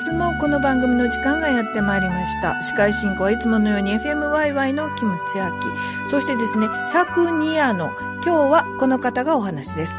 [0.00, 2.60] 日もこの番組の時間がやってまいりました。
[2.62, 5.56] 司会進行はいつものように FMYY のキムチアキ。
[6.08, 7.90] そしてですね、102夜の
[8.24, 9.92] 今日はこの方がお話です。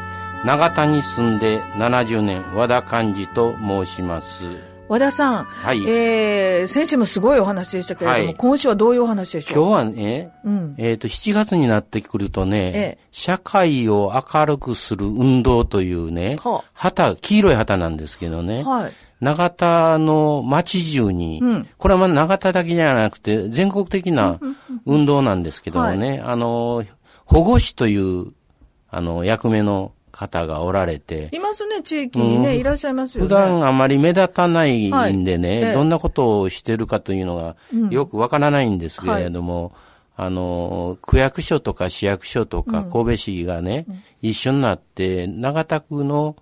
[0.44, 4.44] 長田に住んで70年和田寛治と申します
[4.88, 9.64] 和田さん、はいえー、先週もすごいお話でしたけれども、はい今週はどういうお話でしょう？
[9.68, 18.92] 今日はね、うんえっ、と7月になってくるとね、ええ社会を明るくする運動というね、は旗黄色い旗なんですけどね、はい。
[19.22, 21.68] 長田の町中に、うん。
[21.78, 24.40] これはまあ長田だけじゃなくて全国的な
[24.84, 26.84] 運動なんですけどもね、あの
[27.24, 28.32] 保護士という
[28.90, 33.28] あの役目の方がおられて、いますね、地域にね、いらっしゃいますよね。
[33.28, 37.56] 普段あまり目立たないんでね、どんなことをしてるかというのが
[37.90, 39.72] よくわからないんですけれども、
[40.16, 43.86] あの、区役所とか市役所とか神戸市がね、
[44.20, 46.36] 一緒になって、長田区の、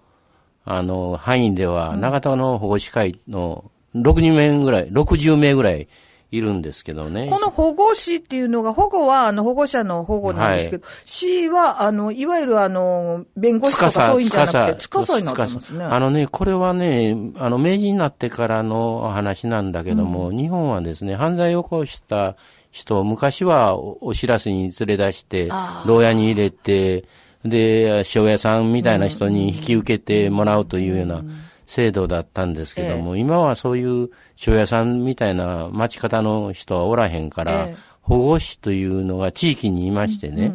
[0.64, 5.88] あの、範囲では、長田の保護司会の60名ぐらい、60名ぐらい
[6.30, 7.28] いるんですけどね。
[7.28, 15.84] この保護士っていうのが、保護は、あの、保護者の保護なんですけど、市は、あの、いわゆる、あの、弁護士とかそういうんじゃなくて、つかさになってますね。
[15.84, 22.36] あのね、これはね、あの、明治になってからの話なんだけども、日本はですね、犯罪を起こした
[22.70, 27.04] 人を昔はおお知らせに連れ出してあ、牢屋に入れて、
[27.44, 31.22] で、塩屋さんみたいな人に引き受けてもらうというような
[31.66, 34.10] 制度だったんですけども、今はそういう
[34.46, 37.90] 塩屋さんみたいな町方の人はおらへんから、ええ。
[38.02, 40.54] 保護士というのが地域にいましてね、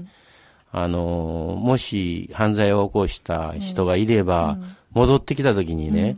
[0.72, 4.58] あの、もし犯罪を起こした人がいれば、
[4.92, 6.18] 戻ってきた時にね、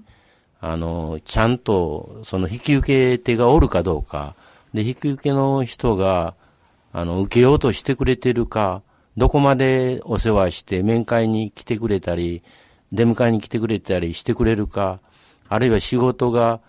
[0.59, 4.33] あの、ちゃんと、その引き受け手がおるかどうか、
[4.73, 6.33] で、引き受けの人が、
[6.91, 8.81] あの、受けようとしてくれてるか、
[9.17, 12.43] どこまでお世話して面会に来てくれたり、
[12.91, 14.99] 出迎えに来てくれたりしてくれるか、
[15.49, 16.59] あるいは仕事が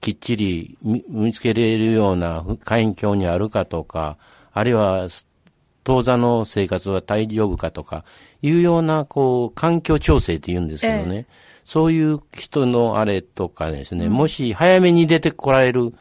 [0.00, 4.16] きっちり見見つけれるような環境にあるかとか、
[4.52, 5.08] あるいは
[5.84, 8.04] 当座の生活は大丈夫かとか、
[8.42, 11.26] いうような、こう、環境調整って言うんですけどね。
[11.64, 15.94] そういう人のあれとかですね、もし早めに出てこられる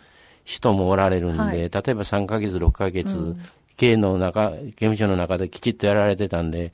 [0.46, 1.58] 人もおられるんで、はい。
[1.58, 3.36] 例えば3ヶ月、6ヶ月、
[3.80, 6.74] 刑の中、刑務所の中できちっとやられてたんで、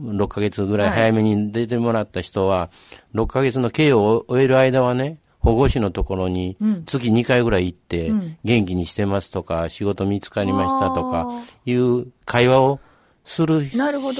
[0.00, 2.70] 6ヶ月ぐらい早めに出てもらった人は、
[3.14, 6.56] 6ヶ月の刑を終える間はね、保護士のところに
[6.86, 8.12] 月2回ぐらい行って、
[8.44, 12.78] 元気にしてますとか、仕事見つかりましたとか、いう会話を
[13.24, 13.76] する仕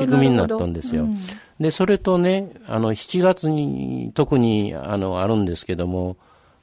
[0.06, 1.06] 組みになったんですよ。
[1.61, 6.16] で、それとね、あの、7月に特に、あの、あるんですけども、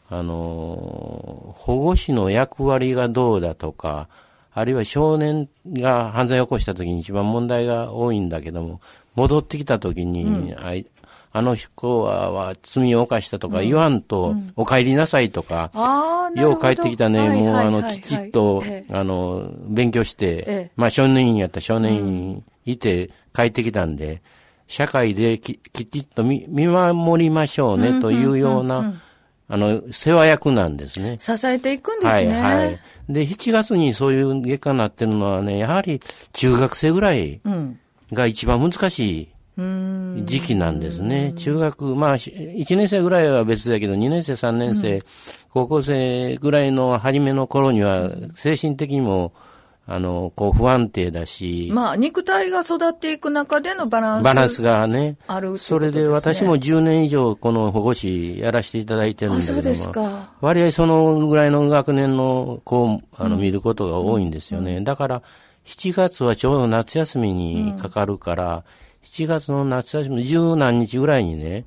[0.09, 4.09] あの、保護士の役割がどうだとか、
[4.53, 8.81] あるいは少年が犯罪を起こした時に一番問題が多いんだけども、
[9.15, 10.85] 戻ってきた時に、あい
[11.33, 15.71] あの子はは罪を犯したとか言わんと、お帰りなさいとか、
[16.35, 18.93] よう帰ってきたね、はいもうあの、きちっと、ええ。
[18.93, 20.71] あの、勉強して、ええ。
[20.75, 24.21] まあ少年院やったら少年院いて帰ってきたんで、
[24.67, 28.93] 社会でききちっと見見守りましょうね、というような、
[29.53, 31.17] あの、世話役なんですね。
[31.19, 32.41] 支えていくんですはい、ね。
[32.41, 32.79] はい。
[33.09, 35.99] で、7月にそういう結果になってるのはね、やはり
[36.31, 37.77] 中学生ぐらいうん。
[38.13, 39.29] が一番難しい
[40.25, 41.33] 時期なんですね。
[41.33, 45.03] 中学、まあ、し1年生ぐらいは別だけど、2年生、3年生、
[45.49, 49.33] 高校生ぐらいの初めの頃には、精神的にも、
[49.87, 54.23] あの、こう不安定だし、まあ、肉体が育っていく中でのバランス。
[54.23, 64.81] バランスがね、あるそれで私も10年以上この保護士やらせていただいてるんだけどそうですか割合そのぐらいの学年の子をあの見ることが多いんですよね。
[64.81, 65.23] だから、
[65.65, 68.63] 7月はちょうど夏休みにかかるから、
[69.03, 71.65] 7月の夏休み、十何日ぐらいにね、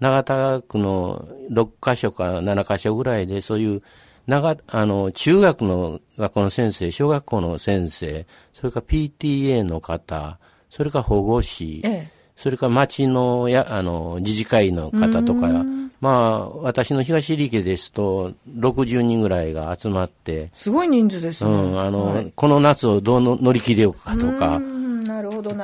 [0.00, 3.82] 長田区の6カ所か7カ所ぐらいで、そういう、
[4.28, 10.38] 長、あの、中学の学校の先生、小学校の先生、それから PTA の方、
[10.70, 15.64] それから保護士、ええそれから町のや、あの、自治会の方とか、
[16.00, 21.50] まあ、私の東入家ですと、60人ぐらいが集まって、すごい人数ですね。
[21.50, 24.60] うん、あの、この夏をどうの乗り切れようかとか。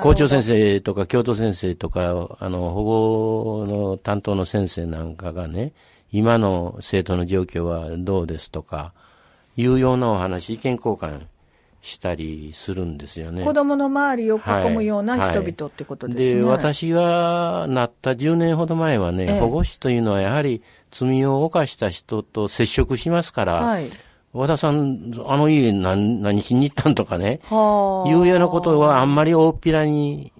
[0.03, 5.73] 校長先生とか教頭先生とか、あの、保護の担当の先生なんかがね、
[6.15, 8.93] 今の生徒の状況はどうですとか、
[9.57, 11.23] いうようなお話、意見交換
[11.83, 13.43] したりするんですよね。
[13.43, 16.35] 子供の周りを囲むような人々ってことですね。
[16.37, 20.63] で、私がなった10年ほど前はね、ええ保護司というのはやはり
[20.93, 23.89] 罪を犯した人と接触しますから、はい。
[24.33, 28.09] 和田さん、あの家何何しに行ったんとかね、はあ。
[28.09, 30.33] いうようなことはあんまり大っぴらに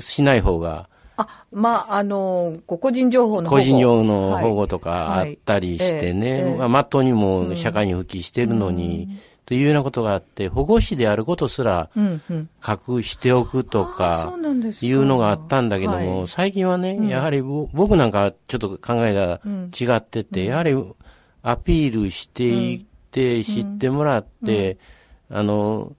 [0.00, 0.88] しない方が、
[1.20, 3.62] あ、まあ、あの、ご個人情報の保護。
[3.62, 5.34] 個人用の保護とかあはい。
[5.34, 6.68] ったりしてね、はいええええ。
[6.68, 9.08] まっとうにも社会に復帰してるのに、
[9.46, 12.48] というようなことがあって、保護司であることすらうんうん。
[12.66, 14.32] 隠しておくとあか。
[14.80, 16.28] いうのがあったんだけども、はい。
[16.28, 19.40] 最近はね、やはりぼ僕なんかちょっと考えが
[19.78, 20.74] 違ってて、やはり
[21.42, 22.80] アピールしていっ
[23.10, 24.78] て、知ってもらって、
[25.28, 25.92] あの、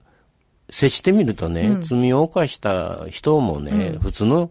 [0.70, 4.50] 接してみるとね、罪を犯した人もね、普通の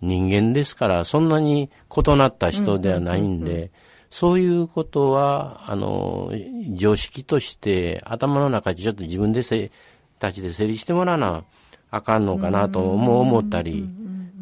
[0.00, 3.70] 人間ですから、そんなに異なった人ではないんで、
[4.10, 6.32] そういうことは、あの、
[6.74, 9.70] 常識として頭の中でちょっと自分でせ、
[10.18, 11.44] たちで整理してもらわな
[11.90, 13.88] あかんのかなとも思ったり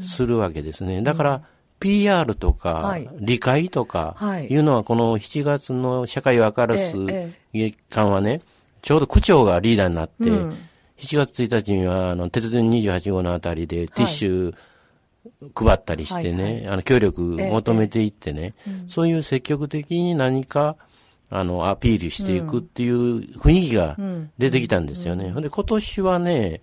[0.00, 1.02] するわけですね。
[1.02, 1.42] だから、
[1.80, 8.40] PR とかはい、理解とかはい、いうのはこの7月の社会を明るすえ月間はね、
[8.82, 10.56] ちょうど区長がリーダーになって、うん。
[10.98, 14.54] 7月1日には、あの、鉄人28号のあたりでティッシュ
[15.54, 18.54] 配ったりしてね、はいあの、協力求めていってね、
[18.86, 20.76] そういう積極的に何か、
[21.30, 23.96] あの、アピールしていくっていう雰囲気が
[24.38, 25.30] 出てきたんですよね。
[25.30, 26.60] ほんで、今年はね、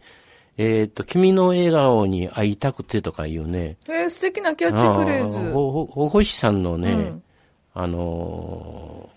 [0.58, 5.52] えっ、と、君の笑顔に会いたくてとかいうね、えー素敵なキャッチフレーあズ。
[5.52, 7.24] ほほ保護士さんのね、うん
[7.74, 9.16] あのー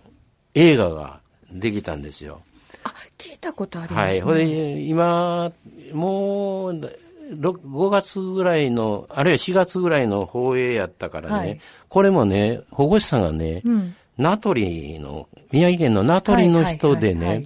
[0.54, 1.20] 映画が
[1.52, 2.40] できたんですよ。
[2.82, 4.10] あ、聞いたことあります、ね。
[4.10, 4.20] はい。
[4.20, 5.52] ほんで、今、
[5.92, 6.88] もう、ろ
[7.30, 13.94] 5月ぐらいの、あるいは4月ぐらいの放映やったからね、はいこれもね、保護士さんがね、うん。
[14.16, 17.44] 名取の、宮城県の名取の人でね、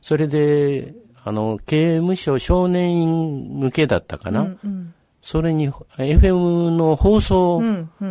[0.00, 0.94] それで、
[1.24, 4.42] あの、刑務所少年院向けだったかな。
[4.42, 4.94] うんうん。
[5.20, 7.62] それに、FM の放送。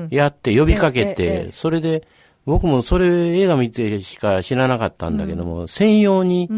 [0.09, 2.07] やって呼びかけてえ、それで、
[2.45, 3.07] 僕もそれ
[3.39, 6.49] 映画見てしか知らなかったんだけども、専用に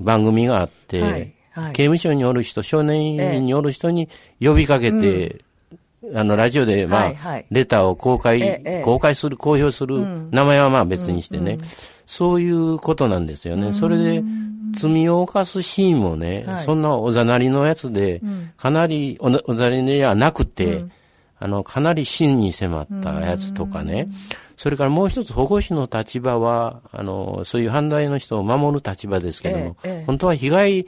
[0.00, 1.35] 番組があって、
[1.72, 4.08] 刑務所におる人、少年院におる人に
[4.40, 5.44] 呼びかけて、
[6.14, 7.46] あの、ラジオで、まあ、はいはい。
[7.50, 9.98] レターを公開、ええ公開する、公表する、
[10.30, 11.58] 名前はまあ別にしてね、
[12.04, 13.72] そういうことなんですよね。
[13.72, 14.22] それで、
[14.74, 16.64] 罪を犯すシーンもね、はい。
[16.64, 18.20] そんなおざなりのやつで、
[18.56, 20.84] かなりおざなりではなくて、
[21.38, 24.08] あの、かなり真に迫ったやつとかね、
[24.56, 30.86] それからもう一つ保護司の立場は、あの、そういう犯罪の人を守る立場ですけども、ええええ本当は被害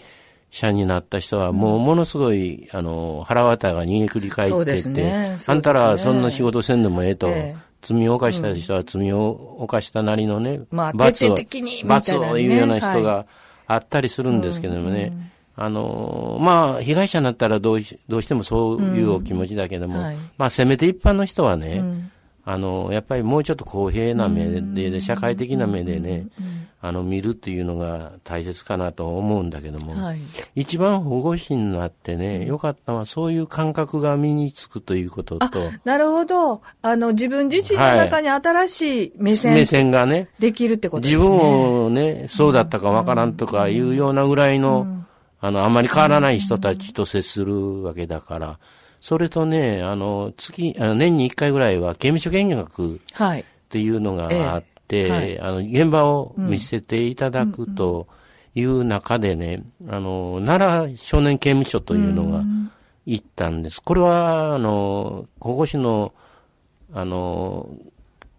[0.51, 5.13] 者になった人はもうものすごい、あの、腹渡が逃げくり返ってて、
[5.47, 7.69] あんたらはそんな仕事せんでもええと、ええ。
[7.81, 11.37] 罪を犯した人は罪を犯したなりのね、まあ罰を
[11.85, 13.27] 罰を言うような人が
[13.67, 15.13] あったりするんですけどもね、
[15.55, 20.17] あの、まあ、被害者になったらどうしどうしてもそういうお気持ちだけども、はい。
[20.39, 21.83] まあ、せめて一般の人はね、
[22.45, 26.27] あの、やっぱりもうちょっと公平な目で、で社会的な目でね、
[26.81, 30.19] あの、見るっていうのが大切かなと思うんだけども、はい。
[30.55, 35.49] 一番保護司になってね、良かったのはそういう感覚が身につくということと、
[35.85, 36.63] なるほど。
[36.83, 39.55] あの、自分自身の中に新しい目線。
[39.55, 41.37] 目線がね、できるってことです自ね。
[41.37, 44.87] 分をね、そうだったかわからんとかいうようなぐらいの、
[45.41, 48.59] あの、あまり変わらない人たちと接するわけだから、
[49.01, 53.45] それとね、あの、月、あの年に一回ぐらいは刑務所見学っはい。
[53.69, 54.78] ていうのがあって、ええ
[55.11, 58.07] はいあの、現場を見せていただくと
[58.55, 62.43] いう中でね、あの、奈良少年刑務所というのが
[63.07, 63.83] 行ったんです。
[63.83, 66.13] これは、あの、保護司の、
[66.93, 67.69] あの、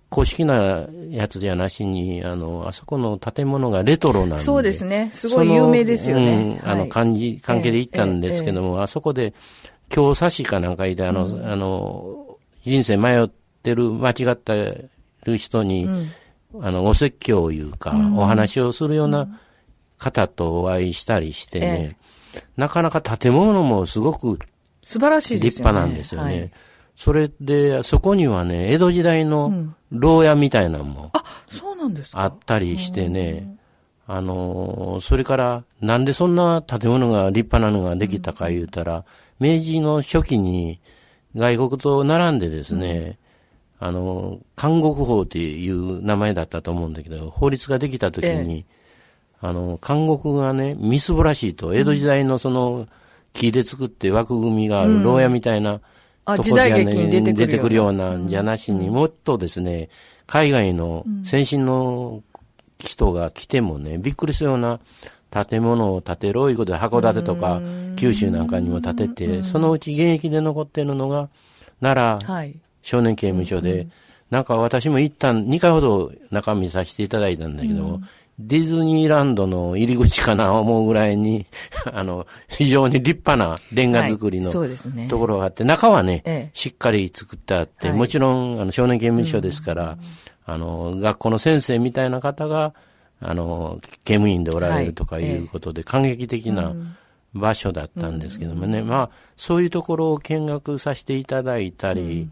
[0.09, 4.43] 公式なやつじゃなしに、あの、あそこの建物がレトロなんで。
[4.43, 5.11] そうですね。
[5.13, 6.59] すごい有名ですよね。
[6.61, 9.33] うんあの、はい感じ、関係で行ったんですけども、あそこで、
[9.87, 13.29] 京差しかなんかいて、あの、あの、人生迷っ
[13.61, 15.87] てる、間違ったる人に、
[16.61, 19.39] あの、お説教いうか、お話をするような
[19.97, 21.97] 方とお会いしたりしてね、
[22.57, 24.39] なかなか建物もすごく
[24.83, 25.59] 素晴らしい立。
[25.61, 26.39] 派なんですよね。
[26.39, 26.51] はい。
[26.95, 32.21] それで、そこにはね、江戸時代の牢屋みたいなのもあ、そうなんですか？
[32.23, 33.57] あったりしてね、
[34.07, 39.05] あのーそれから、なんでそんな建物が立派なのができたか言うたら、
[39.39, 40.81] 明治の初期に
[41.35, 43.17] 外国と並んでですね、
[43.79, 48.65] あのー監獄法っていう名前だったと思うんだけど、法律ができた時に、
[49.41, 52.87] あの、監獄がね、みすぼらしいと、江戸時代のその、
[53.31, 55.79] 木で作って枠組みがある牢屋みたいな、
[56.25, 57.45] あとこじゃね時代劇に出てくるような。
[57.45, 59.89] 出てくるようなんじゃなしに、もっとですね、
[60.27, 62.21] 海外の先進の
[62.79, 64.79] 人が来てもね、びっくりするような
[65.31, 67.61] 建物を建てろいうことで函館とか
[67.95, 71.29] 九州なんかにも建てて、そのうち現役で残ってるのが
[71.81, 72.27] 奈良
[72.81, 73.87] 少年刑務所で、
[74.29, 78.01] なんか私も一旦2回ほど中身させていただいたんだけども、
[78.39, 81.45] ディズニーランドの入り口かな思うぐらいに、
[81.91, 89.97] あの、非常に立派なレンガ作りの、はいね、ところがあって、中はね、ええ、しっかり作ってあって、はい、もちろん、あの、少年刑務所ですから、
[90.45, 92.73] あの、学校の先生みたいな方が、
[93.19, 96.73] あの、刑務員でおられるとかいうことで、感激的な
[97.33, 102.29] 場所だったんですけどもね、まあ、そういうところを見学させていただいたり、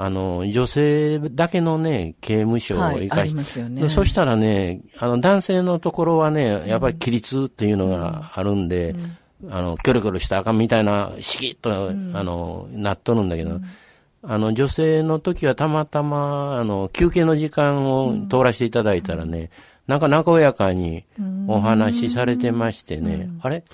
[0.00, 8.94] あの、女性だけのね、刑務所を生かし、はいね、そしたらね、あの、男性のところはね、やっぱり規律っていうのがあるんで、
[9.42, 13.64] うん、あの、キョロキョロしたらあかんみたいな、しきっと、うん、あの、なっとるんだけど、うん、
[14.22, 19.50] あの、女性の時はたまたま、あの、休憩の時間を通らせていただいたらね、
[19.88, 21.04] なんか和やかに
[21.48, 23.64] お話しされてましてね、あれ？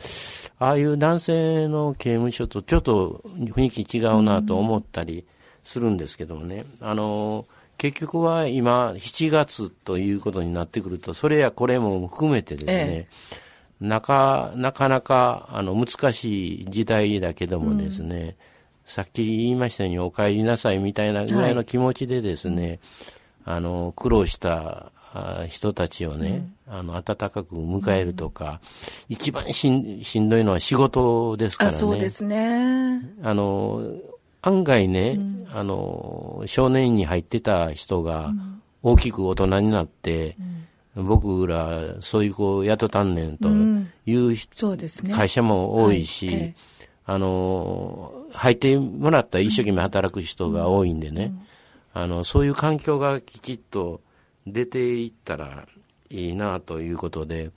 [0.60, 5.24] ああいう男性の刑務所とちょっと雰囲気違うなと思ったり、
[5.64, 13.06] するんですけどもね、あの、結局は今、7月ということになってくると、それやこれも含めてですね、え
[13.82, 18.34] え、なかなかなかあの難しい時代だけどもですね、うん、
[18.84, 22.78] さっき言いましたようにお帰りなさいみたいなぐらいの気持ちでですね、
[23.44, 24.92] はい、あの苦労した
[25.48, 28.60] 人たちをね、うん、あの温かく迎えるとか、
[29.08, 31.76] うん、一番しんしんどいのは仕事ですからね。
[31.76, 33.00] そうですね。
[33.22, 33.82] あの
[34.46, 38.32] 案外ね、うん、あの、少年院に入ってた人が、
[38.82, 40.36] 大きく大人になって、
[40.94, 43.48] うん、僕ら、そういう子を雇たんねんと
[44.04, 44.36] いう、
[45.14, 46.36] 会社も多いし、はい。
[46.36, 46.54] ええ、
[47.06, 51.32] あの、入ってもらったら一生懸命働く人が多いんでね、
[51.94, 54.02] あの、そういう環境がきちっと
[54.46, 55.66] 出ていったら
[56.10, 57.50] いいなということで、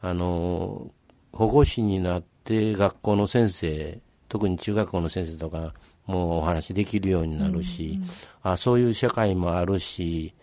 [0.00, 0.88] あの、
[1.32, 5.74] 保護士になって学校の先生、特に中学校の先生とか、
[6.08, 8.08] もうお話できるようになるし、うんうん、
[8.42, 10.34] あそういう社会もあるし、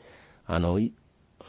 [0.46, 0.80] あの、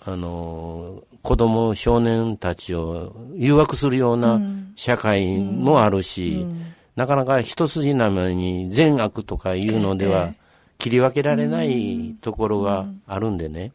[0.05, 4.41] あの、子供、少年たちを誘惑するような
[4.75, 6.51] 社会もあるし、うん。
[6.51, 6.63] うん、
[6.97, 10.33] なかなか一筋縄に善悪とかいうのでは
[10.79, 13.73] 切り分けられないところがあるんでね、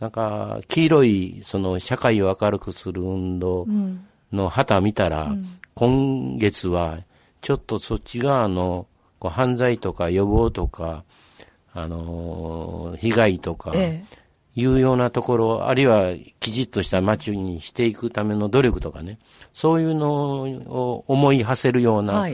[0.00, 3.66] なんか黄色いその社会を明るくする運動
[4.32, 5.32] の旗見たら、
[5.74, 6.98] 今月は
[7.40, 8.86] ちょっとそっち側の
[9.24, 11.02] こう犯罪とか予防とか、
[11.72, 13.72] あのー、被害とか、
[14.54, 19.18] いうようなところ、あるいはきちっとした街にしていくための努力とかね、
[19.54, 22.28] そういうのを思い馳せるような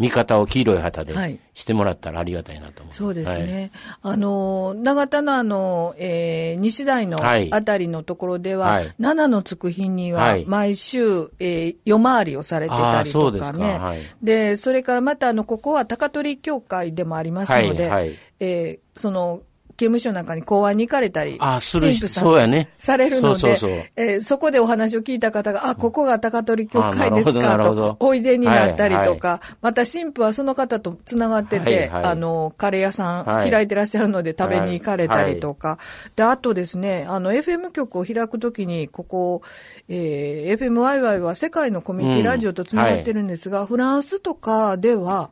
[0.00, 1.14] 見方を黄色い旗で
[1.52, 3.70] してもらったらありがたいなと思う、はい、そうですね。
[4.00, 13.78] はい、あの、長田のあの、えー、西台のあたりのところでは、はい、7のつく日には毎週、えー、夜回りをされてたりとかね。
[13.78, 19.42] はい、で、それからまたあの、ここは高取協会でもありますので、はいはい、えー、その、
[19.80, 22.68] 刑務所なんかに公安に行かれたり、あするそうやね。
[22.76, 39.40] されるので、そえー、そこでお話を聞いた方が、あ、ここが高取教会ですかと、おいでになったりとか、はいはい、また神父はその方とつながってて、はいはい、あの、カレー屋さん開いてらっしゃるので食べに行かれたりとか、はいはい、で、あとですね、あの、FM 局を開くときに、ここ、
[39.88, 45.30] えー、FMYY は世界のコミュニティラジオとつながってるんですが、うん、フランスとかでは、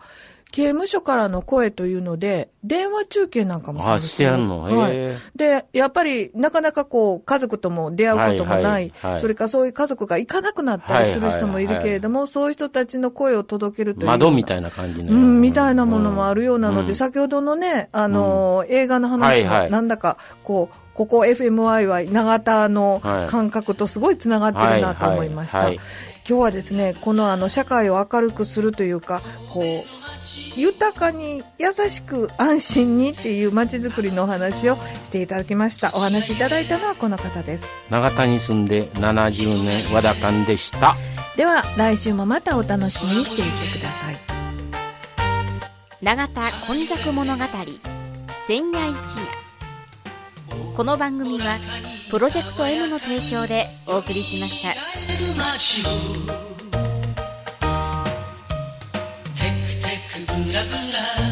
[0.50, 3.92] 刑務所からの声というので、電話中継なんかも。
[3.92, 4.92] あ、してやんの、はい。
[5.36, 14.06] で、やっぱり、なかなかこう、家族とも出会うこともない、はいはいはい、それからそういう家族が行かなくなったりする人もいるけれども、はいはいはい、そういう人たちの声を届けるという。
[14.06, 15.12] 窓みたいな感じの。
[15.12, 25.58] うん、みたいなものもあるようなので、うん、先ほどのね、あの、うん、映画の話も、なんだか、こう、ここ FMI 永田の感覚とすごいつながってるなと思いました。
[25.58, 29.64] はいはいはい今日はですねこのあの社会を明るくするというかこう
[30.60, 35.90] 豊かに優しく安心にっていう街づくりのお話をしていただきました。
[35.94, 37.74] お話いただいたのはこの方です。
[37.88, 40.96] 永田に住んで70年和田館でした。
[41.36, 44.18] では来週もまたお楽しみにしていてください。
[46.02, 47.44] 永田今昔物語
[48.46, 50.76] 千夜一夜。
[50.76, 51.56] この番組は
[52.10, 55.26] プロジェクト M の提供でお送りしました「テク
[59.82, 61.27] テクブラブラ」